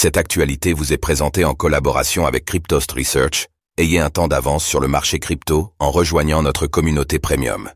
Cette 0.00 0.16
actualité 0.16 0.74
vous 0.74 0.92
est 0.92 0.96
présentée 0.96 1.44
en 1.44 1.54
collaboration 1.54 2.24
avec 2.24 2.44
Cryptost 2.44 2.92
Research. 2.92 3.48
Ayez 3.78 3.98
un 3.98 4.10
temps 4.10 4.28
d'avance 4.28 4.64
sur 4.64 4.78
le 4.78 4.86
marché 4.86 5.18
crypto 5.18 5.72
en 5.80 5.90
rejoignant 5.90 6.40
notre 6.40 6.68
communauté 6.68 7.18
premium. 7.18 7.68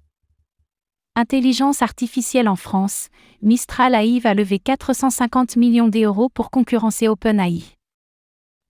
Intelligence 1.16 1.82
artificielle 1.82 2.46
en 2.46 2.54
France, 2.54 3.08
Mistral 3.42 3.96
AI 3.96 4.20
va 4.20 4.34
lever 4.34 4.60
450 4.60 5.56
millions 5.56 5.88
d'euros 5.88 6.28
pour 6.28 6.52
concurrencer 6.52 7.08
OpenAI. 7.08 7.64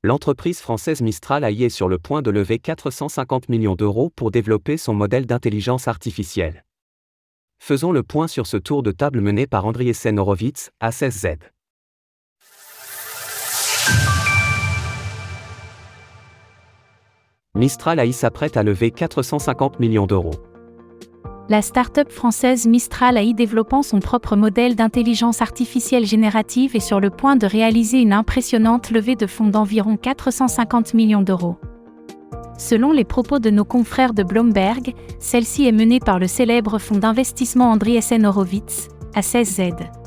L'entreprise 0.02 0.60
française 0.60 1.02
Mistral 1.02 1.44
AI 1.44 1.64
est 1.64 1.68
sur 1.68 1.88
le 1.88 1.98
point 1.98 2.22
de 2.22 2.30
lever 2.30 2.58
450 2.58 3.50
millions 3.50 3.74
d'euros 3.74 4.10
pour 4.16 4.30
développer 4.30 4.78
son 4.78 4.94
modèle 4.94 5.26
d'intelligence 5.26 5.88
artificielle. 5.88 6.64
Faisons 7.58 7.92
le 7.92 8.02
point 8.02 8.28
sur 8.28 8.46
ce 8.46 8.56
tour 8.56 8.82
de 8.82 8.92
table 8.92 9.20
mené 9.20 9.46
par 9.46 9.66
Andriessen 9.66 10.18
Horowitz, 10.18 10.70
A16Z. 10.82 11.36
Mistral 17.62 18.00
AI 18.00 18.10
s'apprête 18.10 18.56
à 18.56 18.64
lever 18.64 18.90
450 18.90 19.78
millions 19.78 20.06
d'euros. 20.06 20.34
La 21.48 21.62
start-up 21.62 22.10
française 22.10 22.66
Mistral 22.66 23.16
AI 23.16 23.34
développant 23.34 23.84
son 23.84 24.00
propre 24.00 24.34
modèle 24.34 24.74
d'intelligence 24.74 25.40
artificielle 25.40 26.04
générative 26.04 26.74
est 26.74 26.80
sur 26.80 26.98
le 26.98 27.10
point 27.10 27.36
de 27.36 27.46
réaliser 27.46 28.00
une 28.00 28.12
impressionnante 28.12 28.90
levée 28.90 29.14
de 29.14 29.28
fonds 29.28 29.46
d'environ 29.46 29.96
450 29.96 30.94
millions 30.94 31.22
d'euros. 31.22 31.56
Selon 32.58 32.90
les 32.90 33.04
propos 33.04 33.38
de 33.38 33.50
nos 33.50 33.64
confrères 33.64 34.12
de 34.12 34.24
Bloomberg, 34.24 34.92
celle-ci 35.20 35.64
est 35.68 35.70
menée 35.70 36.00
par 36.00 36.18
le 36.18 36.26
célèbre 36.26 36.80
fonds 36.80 36.98
d'investissement 36.98 37.70
Andriessen 37.70 38.26
Horowitz, 38.26 38.88
A16Z. 39.14 40.01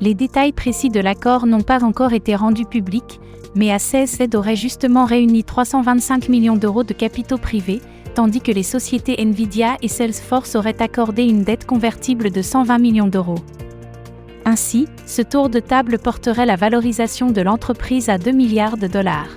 Les 0.00 0.14
détails 0.14 0.52
précis 0.52 0.88
de 0.90 1.00
l'accord 1.00 1.46
n'ont 1.46 1.62
pas 1.62 1.84
encore 1.84 2.12
été 2.12 2.34
rendus 2.34 2.64
publics, 2.64 3.20
mais 3.54 3.68
A16Z 3.68 4.36
aurait 4.36 4.56
justement 4.56 5.04
réuni 5.04 5.44
325 5.44 6.28
millions 6.28 6.56
d'euros 6.56 6.82
de 6.82 6.92
capitaux 6.92 7.38
privés, 7.38 7.80
tandis 8.14 8.40
que 8.40 8.52
les 8.52 8.64
sociétés 8.64 9.22
Nvidia 9.22 9.76
et 9.82 9.88
Salesforce 9.88 10.56
auraient 10.56 10.82
accordé 10.82 11.24
une 11.24 11.44
dette 11.44 11.66
convertible 11.66 12.30
de 12.30 12.42
120 12.42 12.78
millions 12.78 13.06
d'euros. 13.06 13.38
Ainsi, 14.44 14.86
ce 15.06 15.22
tour 15.22 15.48
de 15.48 15.60
table 15.60 15.98
porterait 15.98 16.46
la 16.46 16.56
valorisation 16.56 17.30
de 17.30 17.40
l'entreprise 17.40 18.08
à 18.08 18.18
2 18.18 18.32
milliards 18.32 18.76
de 18.76 18.88
dollars. 18.88 19.30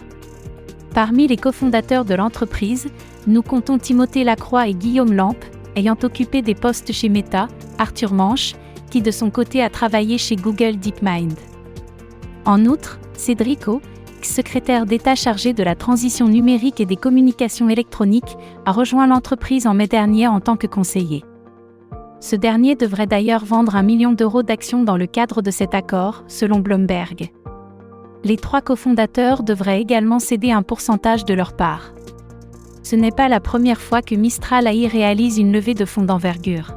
Parmi 0.93 1.27
les 1.27 1.37
cofondateurs 1.37 2.05
de 2.05 2.15
l'entreprise, 2.15 2.87
nous 3.27 3.43
comptons 3.43 3.77
Timothée 3.77 4.23
Lacroix 4.23 4.67
et 4.67 4.73
Guillaume 4.73 5.13
Lampe, 5.13 5.45
ayant 5.75 5.97
occupé 6.01 6.41
des 6.41 6.55
postes 6.55 6.91
chez 6.91 7.07
Meta, 7.07 7.47
Arthur 7.77 8.13
Manche, 8.13 8.55
qui 8.89 9.01
de 9.01 9.11
son 9.11 9.29
côté 9.29 9.61
a 9.61 9.69
travaillé 9.69 10.17
chez 10.17 10.35
Google 10.35 10.77
DeepMind. 10.77 11.37
En 12.45 12.65
outre, 12.65 12.99
Cédrico, 13.13 13.81
secrétaire 14.21 14.85
d'État 14.85 15.15
chargé 15.15 15.53
de 15.53 15.63
la 15.63 15.75
transition 15.75 16.27
numérique 16.27 16.79
et 16.79 16.85
des 16.85 16.95
communications 16.95 17.69
électroniques, 17.69 18.37
a 18.65 18.71
rejoint 18.71 19.07
l'entreprise 19.07 19.67
en 19.67 19.73
mai 19.73 19.87
dernier 19.87 20.27
en 20.27 20.39
tant 20.39 20.55
que 20.55 20.67
conseiller. 20.67 21.23
Ce 22.19 22.35
dernier 22.35 22.75
devrait 22.75 23.07
d'ailleurs 23.07 23.45
vendre 23.45 23.75
un 23.75 23.83
million 23.83 24.11
d'euros 24.11 24.43
d'actions 24.43 24.83
dans 24.83 24.97
le 24.97 25.05
cadre 25.05 25.41
de 25.41 25.51
cet 25.51 25.75
accord, 25.75 26.23
selon 26.27 26.59
Bloomberg. 26.59 27.31
Les 28.23 28.37
trois 28.37 28.61
cofondateurs 28.61 29.43
devraient 29.43 29.81
également 29.81 30.19
céder 30.19 30.51
un 30.51 30.63
pourcentage 30.63 31.25
de 31.25 31.33
leur 31.33 31.55
part. 31.55 31.93
Ce 32.83 32.95
n'est 32.95 33.11
pas 33.11 33.27
la 33.27 33.39
première 33.39 33.79
fois 33.81 34.01
que 34.01 34.15
Mistral 34.15 34.65
AI 34.65 34.87
réalise 34.87 35.37
une 35.37 35.51
levée 35.51 35.75
de 35.75 35.85
fonds 35.85 36.03
d'envergure. 36.03 36.73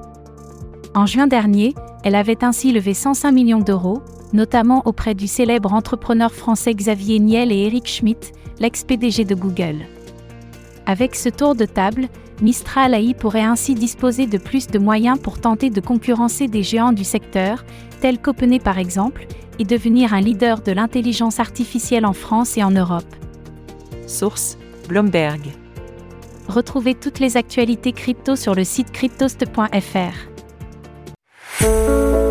En 0.95 1.06
juin 1.06 1.27
dernier, 1.27 1.74
elle 2.02 2.14
avait 2.14 2.44
ainsi 2.44 2.72
levé 2.72 2.94
105 2.94 3.32
millions 3.32 3.60
d'euros, 3.60 4.02
notamment 4.32 4.82
auprès 4.86 5.14
du 5.14 5.26
célèbre 5.26 5.72
entrepreneur 5.72 6.32
français 6.32 6.74
Xavier 6.74 7.18
Niel 7.18 7.52
et 7.52 7.66
Eric 7.66 7.86
Schmidt, 7.86 8.32
l'ex-PDG 8.58 9.24
de 9.24 9.34
Google. 9.34 9.86
Avec 10.86 11.14
ce 11.14 11.28
tour 11.28 11.54
de 11.54 11.64
table, 11.64 12.08
Mistral 12.42 12.94
AI 12.94 13.12
pourrait 13.12 13.42
ainsi 13.42 13.74
disposer 13.74 14.26
de 14.26 14.38
plus 14.38 14.66
de 14.66 14.78
moyens 14.78 15.18
pour 15.18 15.39
tenter 15.39 15.68
de 15.68 15.80
concurrencer 15.80 16.48
des 16.48 16.62
géants 16.62 16.92
du 16.92 17.05
secteur, 17.05 17.64
tels 18.00 18.18
qu'OpenAI 18.18 18.60
par 18.60 18.78
exemple, 18.78 19.27
et 19.58 19.64
devenir 19.64 20.14
un 20.14 20.22
leader 20.22 20.62
de 20.62 20.72
l'intelligence 20.72 21.39
artificielle 21.39 22.06
en 22.06 22.14
France 22.14 22.56
et 22.56 22.62
en 22.62 22.70
Europe. 22.70 23.05
Source 24.06 24.56
Bloomberg. 24.89 25.42
Retrouvez 26.48 26.94
toutes 26.94 27.20
les 27.20 27.36
actualités 27.36 27.92
crypto 27.92 28.36
sur 28.36 28.55
le 28.55 28.64
site 28.64 28.90
cryptost.fr. 28.90 30.30
Música 31.60 32.30